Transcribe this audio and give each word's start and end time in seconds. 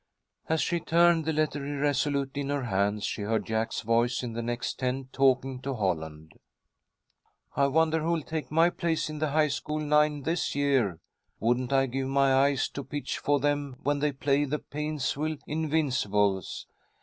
As 0.49 0.61
she 0.61 0.79
turned 0.79 1.25
the 1.25 1.31
letter 1.31 1.63
irresolutely 1.63 2.41
in 2.41 2.49
her 2.49 2.63
hands, 2.63 3.03
she 3.03 3.21
heard 3.21 3.45
Jack's 3.45 3.81
voice 3.81 4.23
in 4.23 4.33
the 4.33 4.41
next 4.41 4.79
tent, 4.79 5.13
talking 5.13 5.61
to 5.61 5.75
Holland: 5.75 6.31
"I 7.55 7.67
wonder 7.67 7.99
who'll 8.01 8.23
take 8.23 8.49
my 8.49 8.71
place 8.71 9.11
in 9.11 9.19
the 9.19 9.29
high 9.29 9.49
school 9.49 9.77
nine 9.77 10.23
this 10.23 10.55
year? 10.55 10.97
Wouldn't 11.39 11.71
I 11.71 11.85
give 11.85 12.07
my 12.07 12.33
eyes 12.33 12.67
to 12.69 12.83
pitch 12.83 13.19
for 13.19 13.39
them 13.39 13.75
when 13.83 13.99
they 13.99 14.11
play 14.11 14.43
the 14.43 14.57
Plainsville 14.57 15.37
'Invincibles'! 15.45 16.65